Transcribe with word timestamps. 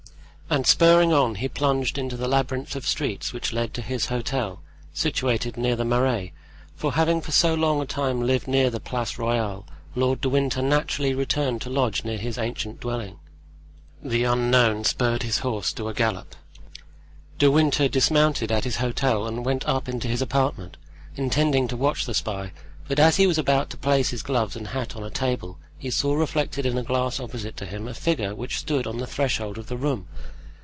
And 0.51 0.67
spurring 0.67 1.13
on 1.13 1.35
he 1.35 1.47
plunged 1.47 1.97
into 1.97 2.17
the 2.17 2.27
labyrinth 2.27 2.75
of 2.75 2.85
streets 2.85 3.31
which 3.31 3.53
led 3.53 3.73
to 3.73 3.81
his 3.81 4.07
hotel, 4.07 4.59
situated 4.93 5.55
near 5.55 5.77
the 5.77 5.85
Marais, 5.85 6.33
for 6.75 6.91
having 6.91 7.21
for 7.21 7.31
so 7.31 7.53
long 7.53 7.79
a 7.79 7.85
time 7.85 8.19
lived 8.21 8.49
near 8.49 8.69
the 8.69 8.81
Place 8.81 9.17
Royale, 9.17 9.65
Lord 9.95 10.19
de 10.19 10.27
Winter 10.27 10.61
naturally 10.61 11.13
returned 11.13 11.61
to 11.61 11.69
lodge 11.69 12.03
near 12.03 12.17
his 12.17 12.37
ancient 12.37 12.81
dwelling. 12.81 13.17
The 14.03 14.25
unknown 14.25 14.83
spurred 14.83 15.23
his 15.23 15.37
horse 15.37 15.71
to 15.71 15.87
a 15.87 15.93
gallop. 15.93 16.35
De 17.39 17.49
Winter 17.49 17.87
dismounted 17.87 18.51
at 18.51 18.65
his 18.65 18.75
hotel 18.75 19.25
and 19.27 19.45
went 19.45 19.65
up 19.65 19.87
into 19.87 20.09
his 20.09 20.21
apartment, 20.21 20.75
intending 21.15 21.69
to 21.69 21.77
watch 21.77 22.05
the 22.05 22.13
spy; 22.13 22.51
but 22.89 22.99
as 22.99 23.15
he 23.15 23.25
was 23.25 23.37
about 23.37 23.69
to 23.69 23.77
place 23.77 24.09
his 24.09 24.21
gloves 24.21 24.57
and 24.57 24.67
hat 24.67 24.97
on 24.97 25.03
a 25.05 25.09
table, 25.09 25.59
he 25.77 25.89
saw 25.89 26.13
reflected 26.13 26.65
in 26.65 26.77
a 26.77 26.83
glass 26.83 27.21
opposite 27.21 27.55
to 27.55 27.65
him 27.65 27.87
a 27.87 27.93
figure 27.93 28.35
which 28.35 28.59
stood 28.59 28.85
on 28.85 28.97
the 28.97 29.07
threshold 29.07 29.57
of 29.57 29.67
the 29.67 29.77
room. 29.77 30.09